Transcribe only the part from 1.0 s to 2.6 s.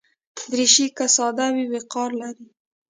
ساده وي، وقار لري.